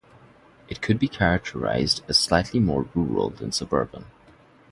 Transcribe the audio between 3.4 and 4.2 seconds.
suburban.